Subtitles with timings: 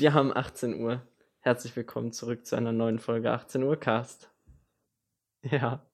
[0.00, 1.02] Wir haben 18 Uhr.
[1.40, 4.30] Herzlich willkommen zurück zu einer neuen Folge 18 Uhr Cast.
[5.42, 5.84] Ja.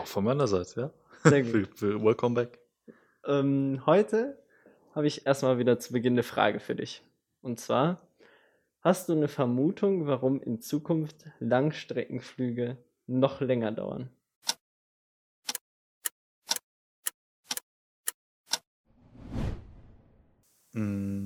[0.00, 1.30] Auch von meiner Seite, ja.
[1.30, 1.80] Sehr gut.
[1.82, 2.58] Welcome back.
[3.24, 4.42] Ähm, heute
[4.96, 7.04] habe ich erstmal wieder zu Beginn eine Frage für dich.
[7.40, 8.00] Und zwar,
[8.80, 14.10] hast du eine Vermutung, warum in Zukunft Langstreckenflüge noch länger dauern?
[20.72, 21.21] Mm,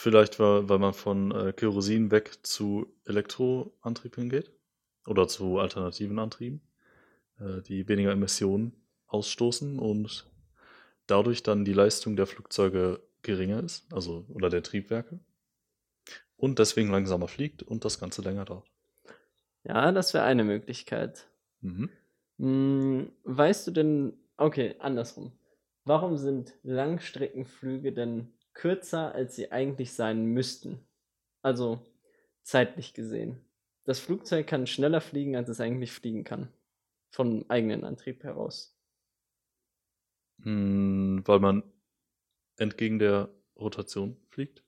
[0.00, 4.52] Vielleicht, weil, weil man von äh, Kerosin weg zu Elektroantrieb hingeht
[5.08, 6.60] oder zu alternativen Antrieben,
[7.40, 10.30] äh, die weniger Emissionen ausstoßen und
[11.08, 15.18] dadurch dann die Leistung der Flugzeuge geringer ist, also oder der Triebwerke
[16.36, 18.70] und deswegen langsamer fliegt und das Ganze länger dauert.
[19.64, 21.26] Ja, das wäre eine Möglichkeit.
[21.60, 21.90] Mhm.
[22.38, 25.32] Hm, weißt du denn, okay, andersrum.
[25.82, 30.80] Warum sind Langstreckenflüge denn kürzer, als sie eigentlich sein müssten?
[31.42, 31.80] Also
[32.42, 33.40] zeitlich gesehen.
[33.84, 36.48] Das Flugzeug kann schneller fliegen, als es eigentlich fliegen kann.
[37.10, 38.76] Von eigenen Antrieb heraus.
[40.38, 41.62] Mm, Weil man
[42.58, 44.62] entgegen der Rotation fliegt,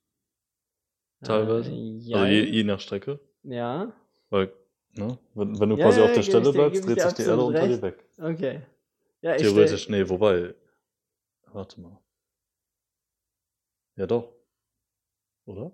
[1.23, 1.71] teilweise.
[1.71, 1.75] Äh,
[2.13, 3.21] Also je, je nach Strecke.
[3.43, 3.93] Ja,
[4.31, 4.53] Weil,
[4.97, 7.23] ne, wenn, wenn du Ja, quasi ja, auf der Stelle dir- bleibst, dreht sich die
[7.23, 8.05] Erde unter dir weg.
[8.19, 8.63] okay.
[9.23, 10.55] Ja, Theoretisch, nee, wobei.
[11.53, 11.99] Warte mal.
[14.01, 14.35] Ja, doch.
[15.47, 15.73] Oder?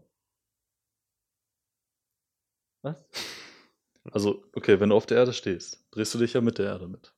[2.83, 2.97] was?
[4.13, 6.87] Also, okay, wenn du auf der Erde stehst, drehst du dich ja mit der Erde
[6.87, 7.13] mit.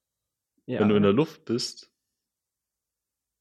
[0.67, 1.93] Ja, Wenn du in der Luft bist,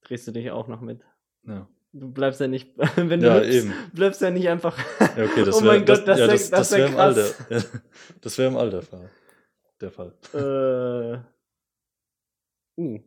[0.02, 1.06] drehst du dich auch noch mit.
[1.44, 1.68] ja.
[1.94, 3.74] Du bleibst ja nicht, wenn du Ja, hüpfst, eben.
[3.94, 4.78] bleibst ja nicht einfach.
[5.00, 6.88] Ja, okay, das oh wäre mein Gott, das, ja, wär, das, das, das wär wär
[6.88, 7.48] im All der, krass.
[7.74, 7.80] ja,
[8.22, 9.10] das wäre im All der Fall.
[9.82, 11.24] Der Fall.
[12.78, 13.00] Äh, uh.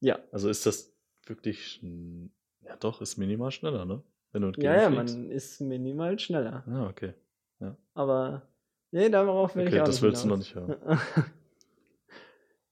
[0.00, 0.92] Ja, Also ist das
[1.26, 1.80] wirklich,
[2.64, 4.02] ja doch, ist minimal schneller, ne?
[4.32, 5.16] Wenn du ja, ja, entgegenfliegst.
[5.16, 6.64] man ist minimal schneller.
[6.66, 7.14] Ah, okay.
[7.94, 8.48] Aber,
[8.90, 10.76] nee, darauf will Okay, ich auch das nicht willst du noch nicht hinaus.
[10.76, 10.76] hören.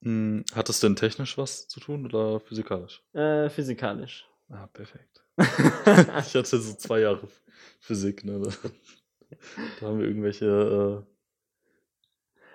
[0.02, 3.02] Hm, Hat das denn technisch was zu tun oder physikalisch?
[3.12, 4.26] äh, physikalisch.
[4.48, 5.22] Ah, perfekt.
[6.26, 7.28] Ich hatte so zwei Jahre
[7.80, 8.40] Physik, ne?
[8.40, 11.06] Da, haben wir irgendwelche,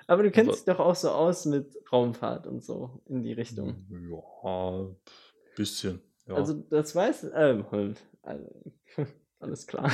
[0.08, 3.36] Aber du kennst dich doch auch so aus mit Raumfahrt und so in die äh,
[3.36, 3.76] Richtung.
[3.90, 6.02] ja, pf, bisschen.
[6.28, 6.36] Ja.
[6.36, 8.74] Also, das weiß, ähm, hm, also,
[9.40, 9.91] alles klar.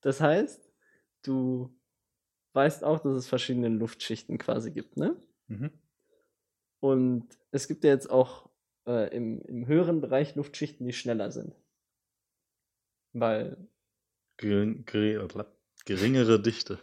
[0.00, 0.72] Das heißt,
[1.22, 1.76] du
[2.52, 5.16] weißt auch, dass es verschiedene Luftschichten quasi gibt, ne?
[5.48, 5.70] mhm.
[6.80, 8.50] Und es gibt ja jetzt auch
[8.86, 11.54] äh, im, im höheren Bereich Luftschichten, die schneller sind.
[13.12, 13.56] Weil,
[14.36, 15.28] Gering, gering,
[15.86, 16.78] geringere Dichte.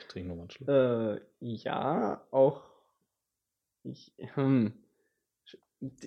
[0.00, 0.68] Ich trinke nochmal einen Schluck.
[0.68, 2.62] äh, ja, auch.
[3.82, 4.72] Ich, hm,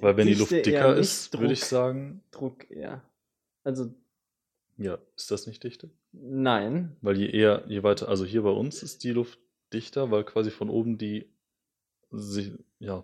[0.02, 3.04] Weil wenn die Luft dicker ist, würde ich Druck- sagen, Druck eher.
[3.64, 3.94] Also,
[4.78, 5.90] ja, ist das nicht dichte?
[6.12, 6.96] nein.
[7.02, 9.40] Weil je eher, je weiter, also hier bei uns ist die Luft
[9.74, 11.30] dichter, weil quasi von oben die
[12.12, 13.04] sich, ja,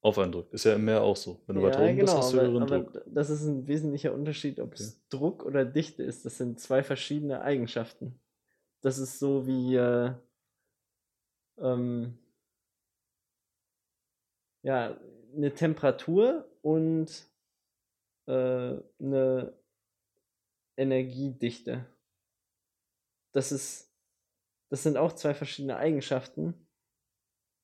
[0.00, 0.54] auf einen drückt.
[0.54, 1.42] Ist ja im Meer auch so.
[1.46, 3.02] Wenn du weiter oben bist, hast du höheren aber Druck.
[3.06, 6.24] das ist ein wesentlicher Unterschied, ob es Druck oder Dichte ist.
[6.24, 8.18] Das sind zwei verschiedene Eigenschaften.
[8.80, 10.12] Das ist so wie äh,
[11.58, 12.16] ähm,
[14.68, 15.00] ja,
[15.34, 17.10] eine Temperatur und
[18.26, 19.54] äh, eine
[20.76, 21.86] Energiedichte.
[23.32, 23.90] Das ist,
[24.68, 26.52] das sind auch zwei verschiedene Eigenschaften.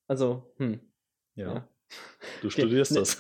[0.09, 0.81] Also, hm,
[1.35, 1.69] Ja, ja.
[2.41, 3.19] du Okay, studierst ne- das.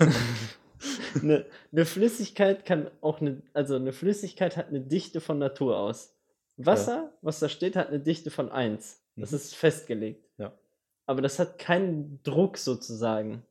[1.21, 6.17] Eine, eine Flüssigkeit kann auch eine, also eine Flüssigkeit hat eine Dichte von Natur aus.
[6.57, 9.03] Wasser, was da steht, hat eine Dichte von 1.
[9.17, 9.37] Das Mhm.
[9.37, 10.27] ist festgelegt.
[10.39, 10.57] Ja.
[11.07, 13.45] Aber das hat keinen Druck sozusagen.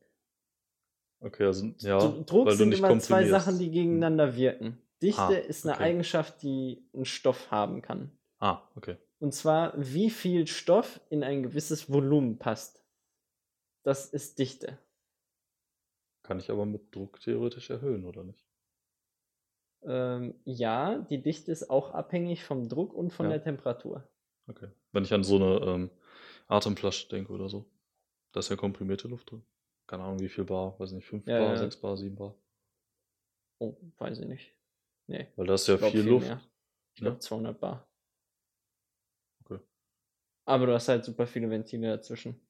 [1.24, 3.26] Okay, also, ja, Dr- Druck weil du sind nicht immer zwei.
[3.26, 4.78] Sachen, die gegeneinander wirken.
[5.02, 5.84] Dichte Ah, ist eine okay.
[5.84, 8.10] Eigenschaft, die ein Stoff haben kann.
[8.38, 8.96] Ah, okay.
[9.20, 12.84] Und zwar, wie viel Stoff in ein gewisses Volumen passt.
[13.84, 14.78] Das ist Dichte.
[16.22, 18.44] Kann ich aber mit Druck theoretisch erhöhen, oder nicht?
[19.82, 23.32] Ähm, ja, die Dichte ist auch abhängig vom Druck und von Ja.
[23.32, 24.06] der Temperatur.
[24.46, 24.68] Okay.
[24.92, 25.90] Wenn ich an so eine ähm,
[26.48, 27.66] Atemflasche denke oder so.
[28.32, 29.42] Da ist ja komprimierte Luft drin.
[29.86, 31.56] Keine Ahnung, wie viel Bar, weiß nicht, 5 Ja, Bar, ja.
[31.58, 32.34] 6 Bar, 7 Bar.
[33.60, 34.52] Oh, weiß ich nicht.
[35.06, 36.26] Nee, Weil da ist ja glaub viel viel Luft.
[36.26, 36.40] mehr.
[36.94, 37.08] ich ne?
[37.10, 37.86] glaube 200 Bar.
[39.44, 39.60] Okay.
[40.46, 42.40] Aber du hast halt super viele Ventile dazwischen.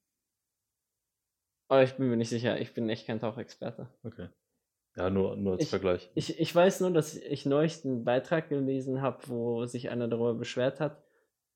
[1.69, 3.89] Aber ich bin mir nicht sicher, ich bin echt kein Tauchexperte.
[4.05, 4.29] Okay.
[4.97, 6.09] Ja, nur, nur als Ich- Vergleich.
[6.15, 10.35] Ich, ich weiß nur, dass ich neulich einen Beitrag gelesen habe, wo sich einer darüber
[10.35, 11.03] beschwert hat,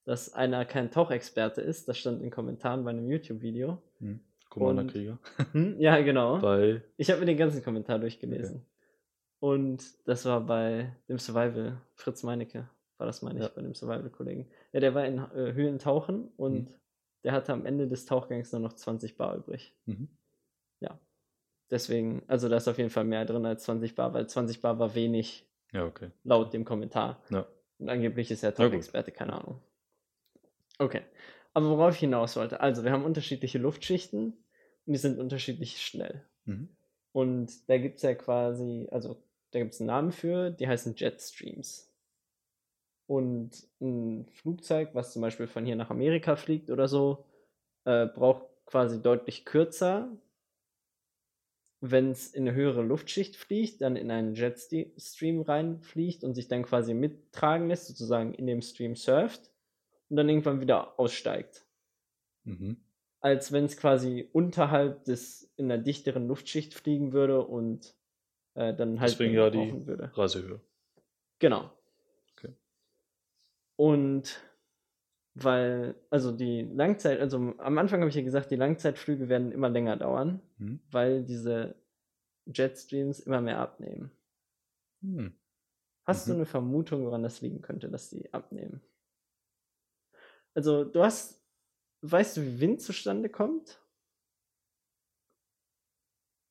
[0.04, 1.86] dass einer kein Tauchexperte ist.
[1.88, 3.80] Das stand in Kommentaren bei einem YouTube-Video.
[4.00, 4.18] Hm.
[4.48, 5.18] Commander-Krieger.
[5.52, 6.38] Hm, ja, genau.
[6.40, 8.64] Bei, Ich habe mir den ganzen Kommentar durchgelesen.
[9.40, 13.50] Und das war bei dem Survival, Fritz Meinecke, war das, meine ich, Ja.
[13.54, 14.50] bei dem Survival-Kollegen.
[14.72, 16.74] Ja, der war in äh, Höhlen tauchen und Mhm.
[17.24, 19.74] der hatte am Ende des Tauchgangs nur noch 20 Bar übrig.
[19.86, 20.08] mhm.
[21.70, 24.78] Deswegen, also da ist auf jeden Fall mehr drin als 20 Bar, weil 20 Bar
[24.78, 26.10] war wenig ja, okay.
[26.24, 27.22] laut dem Kommentar.
[27.28, 27.46] Ja.
[27.78, 28.54] Und angeblich ist er.
[28.54, 29.60] Top-Experte, keine Ahnung.
[30.78, 31.02] Okay.
[31.54, 34.34] Aber worauf ich hinaus wollte, also wir haben unterschiedliche Luftschichten
[34.86, 36.24] und die sind unterschiedlich schnell.
[36.44, 36.68] Mhm.
[37.12, 40.94] Und da gibt es ja quasi, also da gibt es einen Namen für, die heißen
[40.96, 41.92] Jetstreams.
[43.06, 47.24] Und ein Flugzeug, was zum Beispiel von hier nach Amerika fliegt oder so,
[47.84, 50.10] äh, braucht quasi deutlich kürzer,
[51.80, 56.64] wenn es in eine höhere Luftschicht fliegt, dann in einen Jetstream reinfliegt und sich dann
[56.64, 59.50] quasi mittragen lässt, sozusagen in dem Stream surft
[60.08, 61.64] und dann irgendwann wieder aussteigt
[62.44, 62.76] Mhm.
[63.20, 67.94] als wenn es quasi unterhalb des in einer dichteren Luftschicht fliegen würde und
[68.54, 70.10] äh, dann halt Deswegen ja die würde.
[70.16, 70.60] Reisehöhe.
[71.40, 71.70] Genau.
[72.32, 72.54] Okay.
[73.76, 74.40] Und
[75.34, 79.68] weil, also die Langzeit, also am Anfang habe ich ja gesagt, die Langzeitflüge werden immer
[79.68, 80.80] länger dauern, Mhm.
[80.90, 81.76] weil diese
[82.46, 84.10] Jetstreams immer mehr abnehmen.
[85.02, 85.32] Hm.
[86.04, 86.36] Hast du Mhm.
[86.38, 88.80] eine Vermutung, woran das liegen könnte, dass die abnehmen?
[90.58, 91.40] Also, du hast,
[92.00, 93.80] weißt du, wie Wind zustande kommt?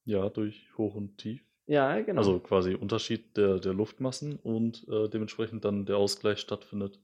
[0.06, 1.46] Ja, durch Hoch und Tief.
[1.66, 2.20] Ja, genau.
[2.20, 7.02] Also quasi Unterschied der, der Luftmassen und äh, dementsprechend dann der Ausgleich stattfindet.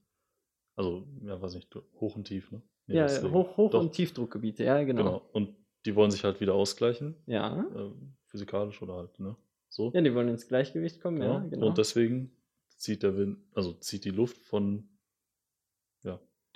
[0.76, 2.62] Also, ja, weiß nicht, Hoch und Tief, ne?
[2.86, 3.34] Nee, ja, deswegen.
[3.34, 5.02] Hoch-, Hoch Doch, und Tiefdruckgebiete, ja, genau.
[5.04, 5.28] Genau.
[5.34, 5.54] Und
[5.84, 7.66] die wollen sich halt wieder ausgleichen, Ja.
[7.74, 7.90] äh,
[8.28, 9.36] physikalisch oder halt, ne?
[9.68, 9.92] So.
[9.92, 11.66] Ja, die wollen ins Gleichgewicht kommen, ja, Ja, genau.
[11.66, 12.34] Und deswegen
[12.78, 14.88] zieht der Wind, also zieht die Luft von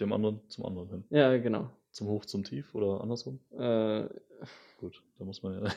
[0.01, 1.05] dem anderen zum anderen hin.
[1.11, 1.71] Ja, genau.
[1.91, 3.41] Zum Hoch zum Tief oder andersrum?
[3.53, 4.09] Äh,
[4.79, 5.71] Gut, da muss man ja.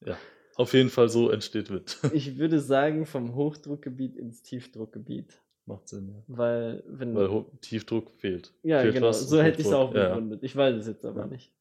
[0.06, 0.16] ja,
[0.56, 1.98] auf jeden Fall so entsteht Wind.
[2.12, 5.40] ich würde sagen, vom Hochdruckgebiet ins Tiefdruckgebiet.
[5.66, 6.22] Macht Sinn, ja.
[6.28, 7.14] Weil, wenn.
[7.14, 8.52] Weil Ho Tiefdruck fehlt.
[8.62, 9.12] ja, fehlt genau.
[9.12, 10.42] So hätte ich es auch Hochdruck- ja, begründet.
[10.42, 11.26] Ich weiß es jetzt aber Ja.
[11.26, 11.52] nicht.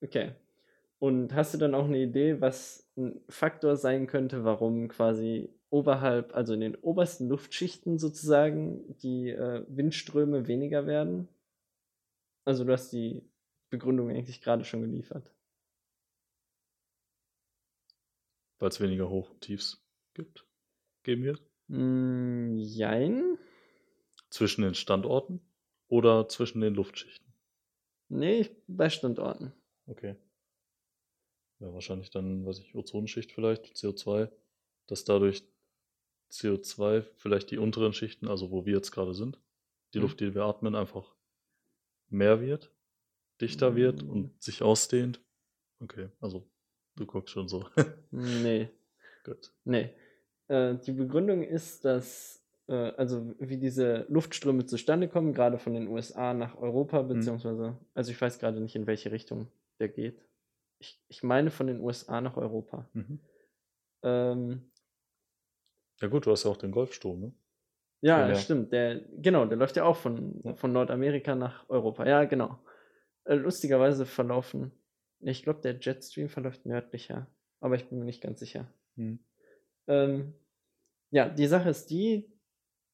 [0.00, 0.32] Okay.
[1.00, 6.34] Und hast du dann auch eine Idee, was ein Faktor sein könnte, warum quasi oberhalb,
[6.34, 11.28] also in den obersten Luftschichten sozusagen, die äh, Windströme weniger werden?
[12.44, 13.22] Also, du hast die
[13.70, 15.30] Begründung eigentlich gerade schon geliefert.
[18.58, 19.82] Weil es weniger Hoch und Tiefs
[20.14, 20.46] gibt,
[21.02, 21.42] geben wird.
[21.68, 23.38] Mm, jein.
[24.28, 25.40] Zwischen den Standorten
[25.88, 27.32] oder zwischen den Luftschichten.
[28.08, 29.52] Nee, bei Standorten.
[29.86, 30.16] Okay.
[31.60, 34.30] Ja, wahrscheinlich dann, weiß ich, Ozonschicht vielleicht, CO2,
[34.86, 35.44] dass dadurch
[36.30, 39.40] CO2 vielleicht die unteren Schichten, also wo wir jetzt gerade sind,
[39.94, 40.02] die Mhm.
[40.02, 41.14] Luft, die wir atmen, einfach
[42.08, 42.72] mehr wird,
[43.40, 44.10] dichter wird Mhm.
[44.10, 45.20] und sich ausdehnt.
[45.80, 46.48] Okay, also
[46.96, 47.64] du guckst schon so.
[48.10, 48.68] Nee,
[49.24, 49.52] Gut.
[49.64, 49.90] nee.
[50.48, 55.88] Äh, die Begründung ist, dass, äh, also wie diese Luftströme zustande kommen, gerade von den
[55.88, 59.48] USA nach Europa, beziehungsweise, also ich weiß gerade nicht, in welche Richtung
[59.78, 60.20] der geht.
[60.78, 62.88] Ich, ich meine von den USA nach Europa.
[62.94, 63.20] Mhm.
[64.02, 64.69] Ähm,
[66.02, 67.32] Ja gut, du hast ja auch den Golfstrom, ne?
[68.02, 68.34] ja, Ja.
[68.34, 68.72] stimmt.
[68.72, 70.54] Der, genau, der läuft ja auch von, Ja.
[70.54, 72.06] von Nordamerika nach Europa.
[72.06, 72.58] Ja, genau.
[73.24, 74.72] Äh, lustigerweise verlaufen,
[75.20, 77.26] ich glaube, der Jetstream verläuft nördlicher,
[77.60, 78.72] aber ich bin mir nicht ganz sicher.
[78.96, 79.18] Mhm.
[79.86, 80.34] Ähm,
[81.10, 82.32] ja, die Sache ist die,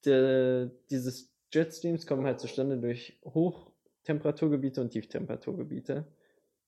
[0.04, 6.06] der, dieses Jetstreams kommen halt zustande durch Hochtemperaturgebiete und Tieftemperaturgebiete.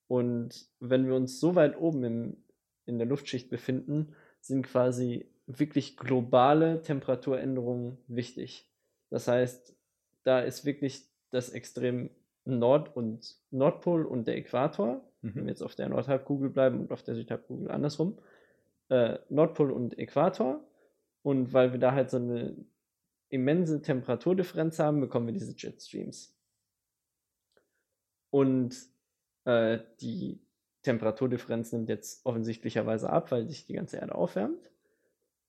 [0.08, 2.44] Und wenn wir uns so weit oben im,
[2.86, 8.70] in der Luftschicht befinden, sind quasi wirklich globale Temperaturänderungen wichtig.
[9.10, 9.74] Das heißt,
[10.24, 12.10] da ist wirklich das Extrem
[12.44, 15.48] Nord- und Nordpol und der Äquator, wenn wir Mhm.
[15.48, 18.18] jetzt auf der Nordhalbkugel bleiben und auf der Südhalbkugel andersrum,
[18.88, 20.62] äh, Nordpol und Äquator.
[21.22, 22.56] Und weil wir da halt so eine
[23.30, 26.34] immense Temperaturdifferenz haben, bekommen wir diese Jetstreams.
[28.30, 28.76] Und
[29.44, 30.40] äh, die
[30.82, 34.70] Temperaturdifferenz nimmt jetzt offensichtlicherweise ab, weil sich die ganze Erde aufwärmt.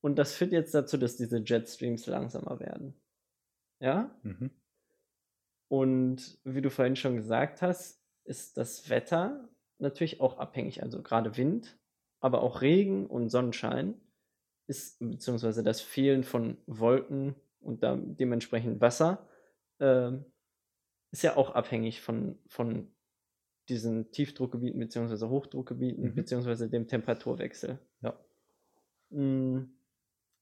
[0.01, 2.93] Und das führt jetzt dazu, dass diese Jetstreams langsamer werden.
[3.79, 4.15] Ja?
[4.23, 4.51] Mhm.
[5.67, 10.81] Und wie du vorhin schon gesagt hast, ist das Wetter natürlich auch abhängig.
[10.83, 11.77] Also gerade Wind,
[12.19, 13.95] aber auch Regen und Sonnenschein
[14.67, 19.27] ist, beziehungsweise das Fehlen von Wolken und dementsprechend Wasser,
[19.79, 20.25] ähm,
[21.11, 22.87] ist ja auch abhängig von, von
[23.67, 26.15] diesen Tiefdruckgebieten beziehungsweise Hochdruckgebieten Mhm.
[26.15, 27.79] beziehungsweise dem Temperaturwechsel.
[28.01, 28.19] Ja.
[29.09, 29.71] Mm,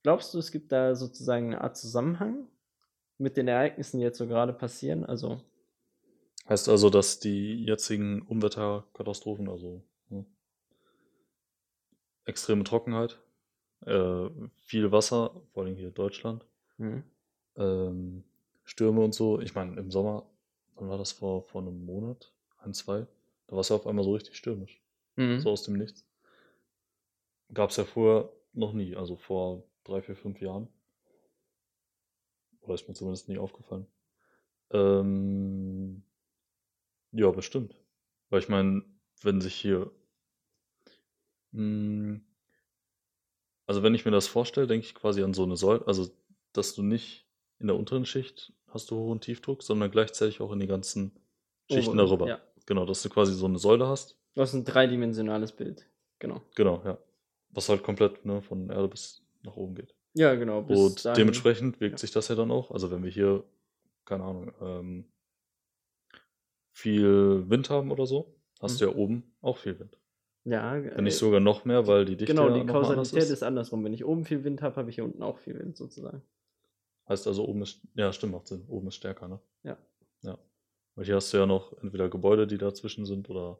[0.07, 2.47] Glaubst du, es gibt da sozusagen eine Art Zusammenhang
[3.17, 5.03] mit den Ereignissen, die jetzt so gerade passieren?
[5.03, 5.41] Also,
[6.47, 10.25] Heißt also, dass die jetzigen Unwetterkatastrophen, also ne,
[12.23, 13.19] extreme Trockenheit,
[13.85, 16.45] äh, viel Wasser, vor allem hier in Deutschland,
[16.77, 17.03] Mhm.
[17.57, 18.23] ähm,
[18.63, 19.41] Stürme und so.
[19.41, 20.25] Ich meine, im Sommer,
[20.75, 22.31] wann war das vor, vor einem Monat?
[22.59, 23.05] Ein, zwei?
[23.47, 24.81] Da war es ja auf einmal so richtig stürmisch.
[25.17, 25.41] Mhm.
[25.41, 26.07] So aus dem Nichts.
[27.53, 30.67] Gab es ja vorher noch nie, also vor drei, vier, fünf Jahren.
[32.61, 33.87] Oder ist mir zumindest nie aufgefallen.
[34.71, 36.03] Ähm,
[37.11, 37.75] ja, bestimmt.
[38.29, 38.83] Weil ich meine,
[39.21, 39.91] wenn sich hier.
[41.51, 42.19] Mh,
[43.65, 45.85] also, wenn ich mir das vorstelle, denke ich quasi an so eine Säule.
[45.87, 46.09] Also,
[46.53, 47.27] dass du nicht
[47.59, 51.11] in der unteren Schicht hast du hohen Tiefdruck, sondern gleichzeitig auch in den ganzen
[51.69, 52.27] Schichten Oberen, darüber.
[52.27, 52.41] ja.
[52.65, 54.17] Genau, dass du quasi so eine Säule hast.
[54.35, 55.89] Du hast ein dreidimensionales Bild.
[56.19, 56.41] Genau.
[56.55, 56.97] Genau, ja.
[57.49, 59.95] Was halt komplett ne, von Erde bis nach oben geht.
[60.13, 60.59] Ja, genau.
[60.61, 61.97] Und dementsprechend wirkt ja.
[61.97, 62.71] sich das ja dann auch.
[62.71, 63.43] Also wenn wir hier,
[64.05, 65.05] keine Ahnung, ähm,
[66.71, 68.77] viel Wind haben oder so, hast Mhm.
[68.79, 69.97] du ja oben auch viel Wind.
[70.45, 73.29] Ja, Wenn nicht äh, sogar noch mehr, weil die Dichte genau, die Kausalität ist.
[73.31, 73.83] ist andersrum.
[73.83, 76.21] Wenn ich oben viel Wind habe, habe ich hier unten auch viel Wind sozusagen.
[77.09, 78.65] Heißt also, oben ist, ja, stimmt, macht Sinn.
[78.67, 79.39] Oben ist stärker, ne?
[79.63, 79.77] Ja.
[80.21, 80.37] Ja.
[80.95, 83.59] Weil hier hast du ja noch entweder Gebäude, die dazwischen sind oder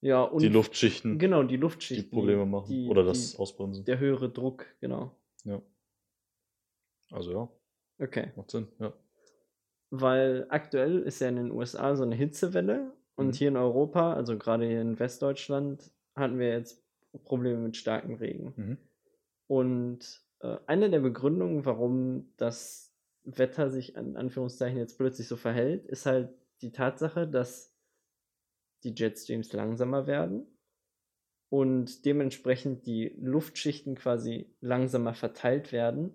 [0.00, 2.10] Ja, und die Luftschichten, genau, die die Luftschichten.
[2.10, 3.84] Probleme machen die- oder das die, Ausbremsen.
[3.84, 5.16] Der höhere Druck, genau.
[5.44, 5.60] Ja.
[7.10, 7.48] Also ja,
[8.04, 8.32] Okay.
[8.36, 8.92] macht Sinn, ja.
[9.90, 13.32] Weil aktuell ist ja in den USA so eine Hitzewelle und Mhm.
[13.32, 16.84] hier in Europa, also gerade hier in Westdeutschland, hatten wir jetzt
[17.24, 18.52] Probleme mit starkem Regen.
[18.56, 18.78] Mhm.
[19.46, 22.92] Und äh, eine der Begründungen, warum das
[23.24, 27.75] Wetter sich in Anführungszeichen jetzt plötzlich so verhält, ist halt die Tatsache, dass
[28.84, 30.46] die Jetstreams langsamer werden
[31.48, 36.14] und dementsprechend die Luftschichten quasi langsamer verteilt werden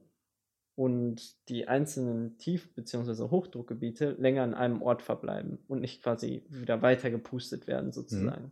[0.76, 3.30] und die einzelnen Tief- bzw.
[3.30, 8.52] Hochdruckgebiete länger an einem Ort verbleiben und nicht quasi wieder weiter gepustet werden sozusagen.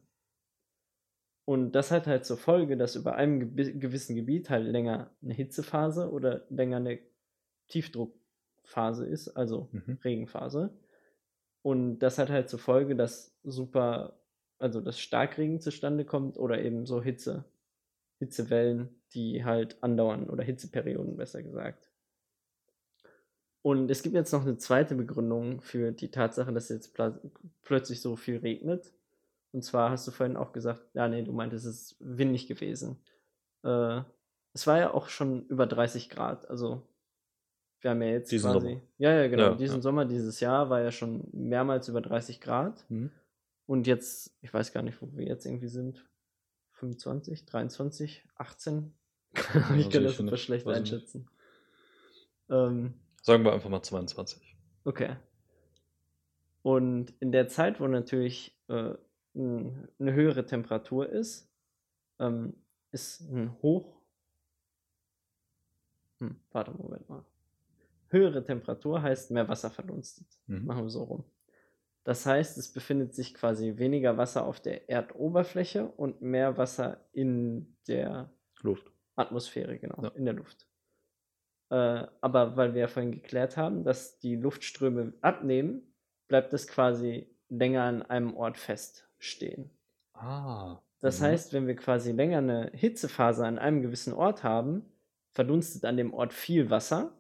[1.46, 6.12] Und das hat halt zur Folge, dass über einem gewissen Gebiet halt länger eine Hitzephase
[6.12, 7.00] oder länger eine
[7.70, 9.98] Tiefdruckphase ist, also Mhm.
[10.04, 10.78] Regenphase.
[11.62, 14.20] Und das hat halt zur Folge, dass super,
[14.60, 17.46] also dass Starkregen zustande kommt oder eben so Hitze,
[18.20, 21.92] Hitzewellen, die halt andauern oder Hitzeperioden besser gesagt.
[23.62, 27.20] Und es gibt jetzt noch eine zweite Begründung für die Tatsache, dass jetzt pla-
[27.62, 28.94] plötzlich so viel regnet.
[29.52, 32.98] Und zwar hast du vorhin auch gesagt, ja, nee, du meintest, es ist windig gewesen.
[33.64, 34.04] Äh,
[34.54, 36.50] es war ja auch schon über 30 Grad.
[36.50, 36.89] Also,
[37.82, 38.68] wir haben ja jetzt Diesen quasi.
[38.68, 38.82] Sommer.
[38.98, 39.44] Ja, ja, genau.
[39.44, 39.82] Ja, diesen ja.
[39.82, 42.86] Sommer, dieses Jahr war ja schon mehrmals über 30 Grad.
[42.90, 43.12] Mhm.
[43.66, 46.06] Und jetzt, ich weiß gar nicht, wo wir jetzt irgendwie sind.
[46.74, 48.94] 25, 23, 18?
[49.34, 51.30] ich Also kann ich das super schlecht einschätzen.
[52.50, 54.58] Ähm, Sagen wir einfach mal 22.
[54.86, 55.18] Okay.
[56.62, 58.94] Und in der Zeit, wo natürlich äh,
[59.36, 61.50] eine höhere Temperatur ist,
[62.20, 62.56] ähm,
[62.92, 64.02] ist ein Hoch.
[66.20, 67.26] Hm, warte, Moment mal.
[68.10, 70.28] Höhere Temperatur heißt mehr Wasser verdunstet.
[70.48, 70.66] Mhm.
[70.66, 71.24] Machen wir so rum.
[72.04, 77.78] Das heißt, es befindet sich quasi weniger Wasser auf der Erdoberfläche und mehr Wasser in
[77.88, 78.92] der Luft.
[79.16, 80.10] Atmosphäre, genau, Ja.
[80.10, 80.68] in der Luft.
[81.70, 85.94] Äh, aber weil wir ja vorhin geklärt haben, dass die Luftströme abnehmen,
[86.28, 89.70] bleibt es quasi länger an einem Ort feststehen.
[90.14, 90.80] Ah.
[91.02, 91.26] Das mhm.
[91.26, 94.84] heißt, wenn wir quasi länger eine Hitzephase an einem gewissen Ort haben,
[95.34, 97.14] verdunstet an dem Ort viel Wasser.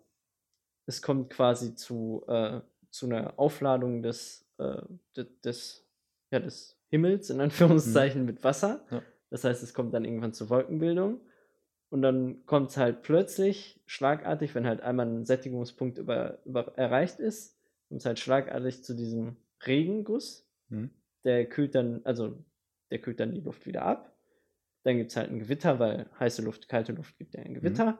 [0.90, 4.82] Es kommt quasi zu, äh, zu einer Aufladung des, äh,
[5.16, 5.86] de- des,
[6.32, 8.84] ja, des Himmels, in Anführungszeichen, mit Wasser.
[8.90, 9.02] Ja.
[9.30, 11.22] Das heißt, es kommt dann irgendwann zur Wolkenbildung.
[11.92, 17.20] Und dann kommt es halt plötzlich, schlagartig, wenn halt einmal ein Sättigungspunkt über, über erreicht
[17.20, 20.92] ist, kommt es halt schlagartig zu diesem Regenguss Mhm.
[21.26, 22.44] der kühlt dann, also
[22.92, 24.16] der kühlt dann die Luft wieder ab.
[24.84, 27.98] Dann gibt es halt ein Gewitter, weil heiße Luft, kalte Luft gibt ja ein Gewitter.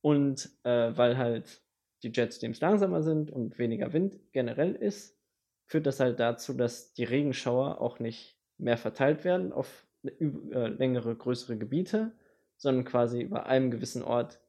[0.00, 1.62] Und äh, weil halt
[2.08, 5.18] die Jetstreams langsamer sind und weniger Wind generell ist,
[5.66, 11.14] führt das halt dazu, dass die Regenschauer auch nicht mehr verteilt werden auf äh, längere,
[11.14, 12.12] größere Gebiete,
[12.56, 14.40] sondern quasi über einem gewissen Ort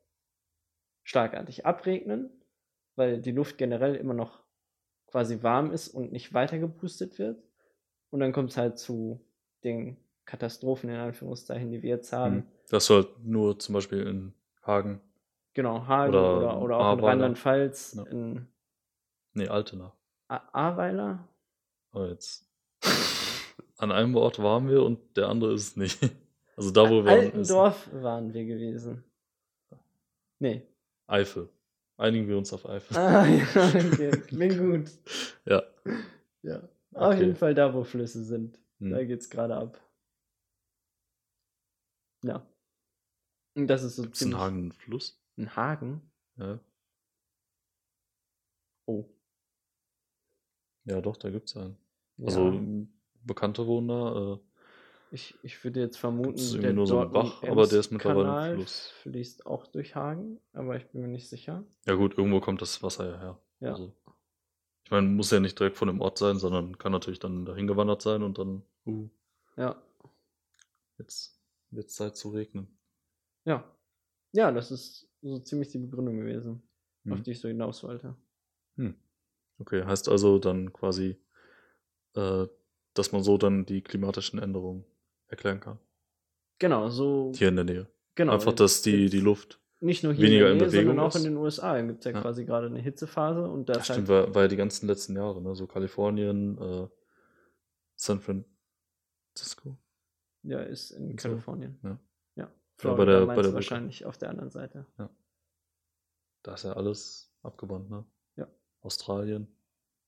[1.03, 2.29] schlagartig abregnen,
[2.95, 4.43] weil die Luft generell immer noch
[5.07, 7.41] quasi warm ist und nicht weiter gepustet wird.
[8.09, 9.25] Und dann kommt es halt zu
[9.63, 12.35] den Katastrophen, in Anführungszeichen, die wir jetzt haben.
[12.35, 12.43] Mhm.
[12.69, 15.01] Das halt nur zum Beispiel in Hagen,
[15.57, 17.07] Genau, Hagen Oder oder, oder, auch in Ahrweiler.
[17.07, 18.03] Rheinland-Pfalz, Ja.
[18.03, 18.47] in
[19.33, 19.91] nee, Altena.
[20.27, 21.27] Ahrweiler.
[21.91, 22.47] Aber jetzt.
[23.77, 25.99] An einem Ort waren wir und der andere ist es nicht.
[26.55, 29.03] Also da, wo wir waren, Altendorf waren wir gewesen.
[30.39, 30.63] Nee.
[31.05, 31.49] Eifel.
[31.97, 32.97] Einigen wir uns auf Eifel.
[32.97, 34.09] Ah, ja, okay.
[34.27, 34.91] Klingt gut.
[35.45, 35.61] Ja.
[36.41, 36.57] Ja.
[36.93, 37.19] Auf Okay.
[37.19, 38.57] jeden Fall da, wo Flüsse sind.
[38.79, 38.89] Hm.
[38.89, 39.79] Da geht's gerade ab.
[42.23, 42.43] Ja.
[43.55, 44.39] Und das ist so Gibt's in ziemlich.
[44.41, 45.21] Hagen einen Fluss?
[45.37, 46.01] Ein Hagen?
[46.37, 46.59] Ja.
[48.85, 49.05] Oh.
[50.85, 51.77] Ja, doch, da gibt's einen.
[52.17, 52.25] Ja.
[52.27, 52.89] Also m,
[53.23, 54.33] Bekannte wohnen da.
[54.33, 54.39] Äh,
[55.11, 58.23] ich, ich würde jetzt vermuten, gibt's der nur so einen Bach, aber der ist mittlerweile
[58.27, 58.89] Dortmund-Ems-Kanal Fluss.
[59.03, 61.63] fließt auch durch Hagen, aber ich bin mir nicht sicher.
[61.85, 63.41] Ja gut, irgendwo kommt das Wasser ja her.
[63.59, 63.69] Ja.
[63.71, 63.93] Also,
[64.83, 67.67] ich meine, muss ja nicht direkt von dem Ort sein, sondern kann natürlich dann dahin
[67.67, 69.09] gewandert sein und dann, uh,
[69.57, 69.81] Ja.
[70.97, 71.41] jetzt
[71.71, 72.77] wird's Zeit zu regnen.
[73.43, 73.63] Ja.
[74.33, 76.61] Ja, das ist so ziemlich die Begründung gewesen,
[77.09, 77.23] auf Hm.
[77.23, 78.15] die ich so hinaus wollte.
[78.75, 78.95] Hm.
[79.59, 81.17] Okay, heißt also dann quasi,
[82.15, 82.45] äh,
[82.93, 84.85] dass man so dann die klimatischen Änderungen
[85.27, 85.79] erklären kann.
[86.59, 87.31] Genau, so.
[87.35, 87.87] Hier in der Nähe.
[88.15, 88.33] Genau.
[88.33, 89.59] Einfach, dass die, die Luft.
[89.79, 91.99] Nicht nur hier weniger in in der Nähe, sondern Bewegung auch in den USA gibt
[91.99, 92.21] es ja, Ja.
[92.21, 94.87] quasi gerade eine Hitzephase und da Ja, ist stimmt, halt, war, war ja die ganzen
[94.87, 95.55] letzten Jahre, ne?
[95.55, 96.87] So Kalifornien, äh,
[97.95, 99.77] San Francisco.
[100.43, 101.29] ja, ist in und so.
[101.29, 101.79] Kalifornien.
[102.83, 102.89] Ja.
[102.89, 102.95] Ja.
[102.95, 103.53] bei Florida der- bei der Brücke.
[103.55, 104.85] wahrscheinlich auf der anderen Seite.
[106.43, 108.05] Da ist ja alles abgebrannt, ne?
[108.35, 108.47] Ja.
[108.81, 109.47] Australien.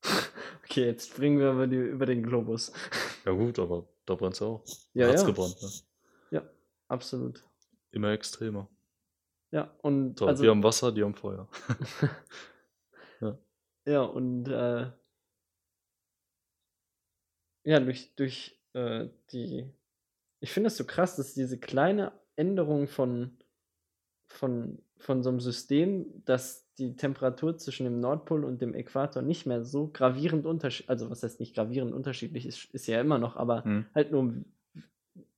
[0.64, 2.72] Okay, jetzt springen wir über, die, über den Globus.
[3.26, 4.64] Ja gut, aber da brennt's ja auch.
[4.94, 5.28] Ja, Hat's ja.
[5.28, 5.70] gebrannt, ne?
[6.88, 7.44] Absolut.
[7.92, 8.68] Immer extremer.
[9.52, 11.48] Ja, und So, also, wir haben Wasser, die haben Feuer.
[13.86, 14.92] ja, und äh,
[17.64, 19.72] ja, durch, durch äh, die,
[20.40, 23.38] ich finde es so krass, dass diese kleine Änderung von,
[24.28, 29.46] von, von so einem System, dass die Temperatur zwischen dem Nordpol und dem Äquator nicht
[29.46, 33.36] mehr so gravierend unterschiedlich, also was heißt nicht gravierend unterschiedlich, ist, ist ja immer noch,
[33.36, 33.86] aber Hm.
[33.94, 34.34] halt nur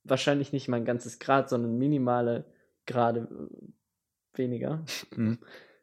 [0.04, 2.44] wahrscheinlich nicht mal ein ganzes Grad, sondern minimale
[2.86, 3.28] Grade
[4.34, 5.38] äh, weniger, Hm.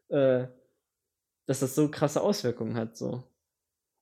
[0.10, 0.48] äh,
[1.46, 2.96] dass das so krasse Auswirkungen hat.
[2.96, 3.24] So.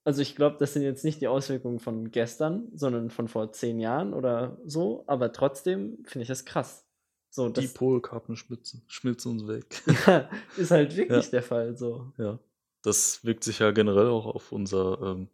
[0.04, 3.80] Also ich glaube, das sind jetzt nicht die Auswirkungen von gestern, sondern von vor zehn
[3.80, 6.87] Jahren oder so, aber trotzdem finde ich das krass.
[7.30, 9.84] So, Die Polkappen schmitzen, schmilzen uns weg.
[10.08, 11.32] ja, ist halt wirklich Ja.
[11.32, 11.78] der Fall.
[11.78, 12.12] So.
[12.18, 12.40] Ja,
[12.82, 15.30] das wirkt sich ja generell auch auf unser ähm,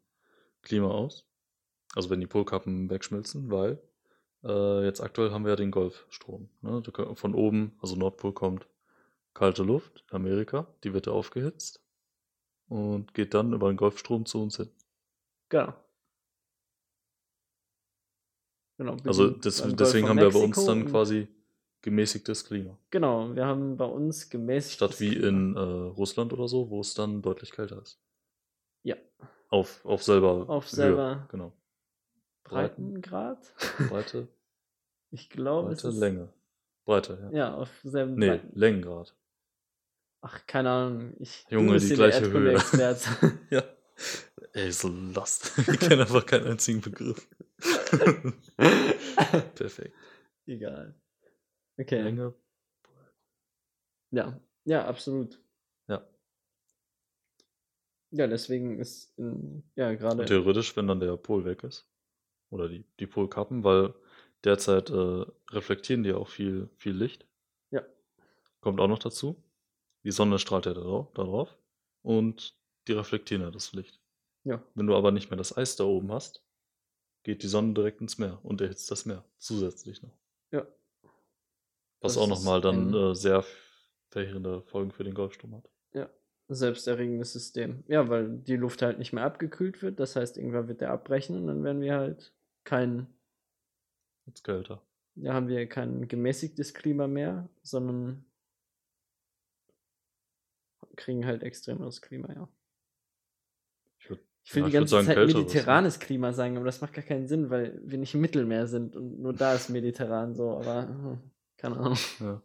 [0.62, 1.26] Klima aus.
[1.96, 3.82] Also wenn die Polkappen wegschmilzen, weil
[4.44, 6.50] äh, jetzt aktuell haben wir ja den Golfstrom.
[6.62, 6.82] Ne?
[7.15, 8.67] Von oben, also Nordpol kommt
[9.34, 11.82] kalte Luft, Amerika, die wird ja aufgehitzt
[12.67, 14.70] und geht dann über den Golfstrom zu uns hin.
[15.50, 15.74] Genau.
[18.78, 18.98] Genau.
[19.06, 21.28] Also das, deswegen haben wir bei uns dann quasi
[21.84, 22.76] gemäßigtes Klima.
[22.89, 24.74] Genau, wir haben bei uns gemäßigt.
[24.76, 28.00] Statt wie in äh, Russland oder so, wo es dann deutlich kälter ist.
[28.84, 28.96] Ja.
[29.50, 31.54] Auf, auf selber Auf Höhe, selber- Genau.
[32.43, 33.54] Breitengrad?
[33.89, 34.28] Breite,
[35.12, 36.00] Ich glaube, es Breite, ist.
[36.00, 36.34] Länge.
[36.86, 37.38] Breite, ja.
[37.38, 39.15] Ja, auf selben Nee, Breiten- Längengrad.
[40.22, 41.13] Ach, keine Ahnung.
[41.19, 42.58] Ich, Junge, die gleiche Höhe.
[43.50, 43.63] Ja.
[44.54, 45.56] Ey, so last.
[45.67, 47.28] Wir kennen einfach keinen einzigen Begriff.
[49.56, 49.93] Perfekt.
[50.46, 50.96] Egal.
[51.78, 52.02] Okay.
[52.02, 52.34] Länge.
[54.12, 55.40] Ja, ja, absolut.
[55.88, 56.08] Ja.
[58.12, 60.26] Ja, deswegen ist in, ja gerade.
[60.26, 61.88] Theoretisch, wenn dann der Pol weg ist,
[62.52, 63.94] oder die, die Polkappen, weil
[64.44, 67.26] derzeit äh, reflektieren die auch viel, viel Licht.
[67.72, 67.84] Ja.
[68.62, 69.44] Kommt auch noch dazu.
[70.04, 71.58] Die Sonne strahlt ja da drauf, da drauf
[72.02, 72.56] und
[72.88, 74.00] die reflektieren ja das Licht.
[74.44, 74.62] Ja.
[74.76, 76.44] Wenn du aber nicht mehr das Eis da oben hast,
[77.24, 80.18] geht die Sonne direkt ins Meer und erhitzt das Meer zusätzlich noch.
[80.52, 80.68] Ja.
[82.04, 83.44] Was Das auch nochmal dann äh, sehr
[84.10, 85.70] verheerende Folgen für den Golfstrom hat.
[86.50, 87.84] selbsterregendes System.
[87.88, 90.00] Ja, weil die Luft halt nicht mehr abgekühlt wird.
[90.00, 93.08] Das heißt, irgendwann wird der abbrechen und dann werden wir halt kein,
[94.26, 94.82] Jetzt kälter.
[95.16, 98.26] ja, haben wir kein gemäßigtes Klima mehr, sondern
[100.96, 102.48] kriegen halt extremeres Klima, ja.
[104.00, 105.42] Ich würd, Ich will Ja, die ich ganze sagen Zeit kälteres, ne?
[105.44, 108.96] mediterranes Klima sagen, aber das macht gar keinen Sinn, weil wir nicht im Mittelmeer sind
[108.96, 111.20] und nur da ist mediterran so, aber hm,
[111.63, 111.97] keine Ahnung.
[112.19, 112.41] ja.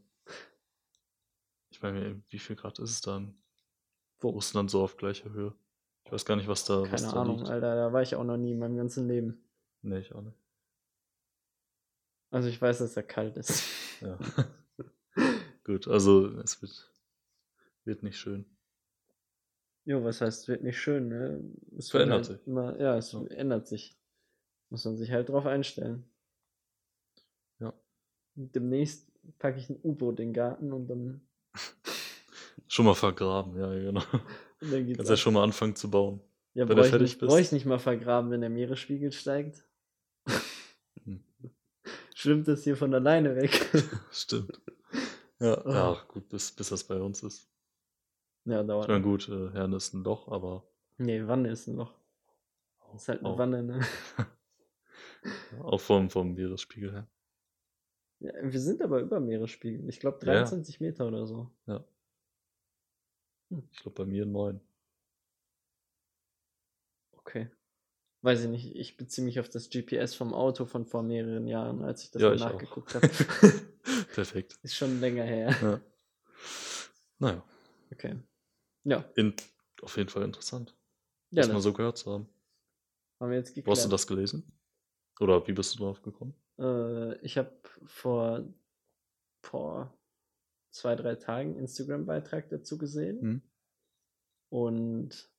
[1.71, 3.35] Ich meine, wie viel Grad ist es dann?
[4.21, 4.31] Wo?
[4.31, 5.55] Russland so auf gleicher Höhe.
[6.05, 7.51] Ich weiß gar nicht, was da, was Keine da Ahnung, liegt.
[7.51, 9.45] Alter, da war ich auch noch nie in meinem ganzen Leben.
[9.83, 10.39] Nee, ich auch nicht.
[12.31, 13.65] Also ich weiß, dass er kalt ist.
[14.01, 14.19] Ja.
[15.65, 16.93] Gut, also es wird,
[17.85, 18.47] wird nicht schön.
[19.85, 21.43] Jo, was heißt, wird nicht schön, ne?
[21.77, 22.47] Es Verändert wird sich.
[22.47, 23.25] Immer, ja, es Ja.
[23.31, 23.99] ändert sich.
[24.71, 26.05] Muss man sich halt drauf einstellen.
[28.41, 31.21] Demnächst packe ich ein U-Boot in den Garten und dann,
[32.69, 34.03] Schon mal vergraben, ja, genau.
[34.61, 36.21] und dann Kannst ja schon mal anfangen zu bauen.
[36.55, 37.31] Ja, wenn du brauche ich, fertig nicht- bist.
[37.31, 39.65] brauch ich nicht mal vergraben, wenn der Meeresspiegel steigt.
[42.15, 43.71] Schwimmt das hier von alleine weg.
[44.11, 44.61] Stimmt.
[45.41, 45.71] Ja, Oh.
[45.71, 47.49] ja gut, bis, bis das bei uns ist.
[48.45, 48.89] ja, Ich dauert.
[48.89, 49.07] meine, noch.
[49.09, 51.93] gut, äh, Herne ist ein Loch, aber Nee, wann ist ein Loch?
[52.97, 53.81] Ist halt eine Auch, Wanne, ne?
[55.63, 57.07] auch vom, vom Meeresspiegel her.
[58.21, 59.89] Ja, wir sind aber über Meeresspiegel.
[59.89, 60.39] Ich glaube Ja, ja.
[60.41, 61.51] 23 Meter oder so.
[61.67, 61.85] ja.
[63.51, 63.63] Hm.
[63.73, 64.61] Ich glaube bei mir neun.
[67.13, 67.51] Okay.
[68.23, 68.75] Weiß ich nicht.
[68.77, 72.21] Ich beziehe mich auf das GPS vom Auto von vor mehreren Jahren, als ich das
[72.23, 73.09] Ja, mal ich nachgeguckt habe.
[74.15, 74.59] Perfekt.
[74.63, 75.55] Ist schon länger her.
[75.63, 75.81] Ja.
[77.21, 77.43] Naja,
[77.93, 78.17] Okay.
[78.85, 79.05] Ja.
[79.17, 79.35] in,
[79.83, 80.77] auf jeden Fall interessant,
[81.31, 82.29] Ja, das mal so gehört zu haben.
[83.21, 83.93] haben wir jetzt Wo hast du geklärt.
[83.93, 84.53] das gelesen?
[85.21, 86.35] Oder wie bist du drauf gekommen?
[86.59, 87.53] Äh, ich habe
[87.85, 88.45] vor,
[89.43, 89.97] vor
[90.71, 93.21] zwei, drei Tagen Instagram-Beitrag dazu gesehen.
[93.21, 93.43] Hm?
[94.51, 95.31] Und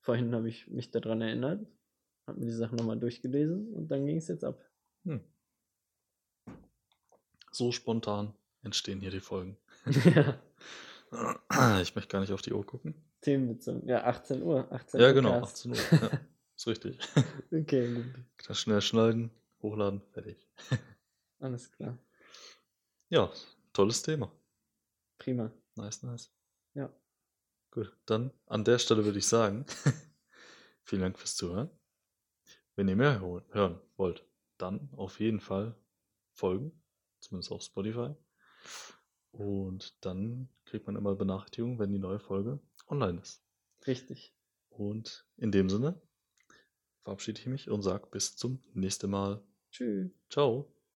[0.00, 1.66] vorhin habe ich mich daran erinnert,
[2.26, 4.64] habe mir die Sachen nochmal durchgelesen und dann ging es jetzt ab.
[5.04, 5.20] Hm.
[7.52, 9.56] So spontan entstehen hier die Folgen.
[11.12, 12.94] ja, Ich möchte gar nicht auf die Uhr gucken.
[13.20, 13.86] Themenbezogen.
[13.86, 14.70] Ja, 18 Uhr.
[14.70, 15.66] 18 Ja, genau, Cast.
[15.66, 15.78] 18 Uhr.
[16.00, 16.20] Ja,
[16.56, 16.98] ist richtig.
[17.52, 18.04] Okay, gut.
[18.46, 19.30] Dann schnell schneiden,
[19.62, 20.48] hochladen, fertig.
[21.38, 21.98] Alles klar.
[23.08, 23.32] Ja,
[23.72, 24.30] tolles Thema.
[25.18, 25.50] Prima.
[25.76, 26.32] Nice, nice.
[26.74, 26.92] Ja.
[27.70, 29.64] Gut, dann an der Stelle würde ich sagen,
[30.82, 31.70] vielen Dank fürs Zuhören.
[32.74, 34.24] Wenn ihr mehr hören wollt,
[34.58, 35.74] dann auf jeden Fall
[36.32, 36.72] folgen,
[37.20, 38.14] zumindest auf Spotify.
[39.32, 43.44] Und dann kriegt man immer Benachrichtigungen, wenn die neue Folge online ist.
[43.86, 44.34] Richtig.
[44.70, 46.00] Und in dem Sinne
[47.02, 49.42] verabschiede ich mich und sage bis zum nächsten Mal.
[49.70, 50.10] Tschüss.
[50.28, 50.66] Ciao.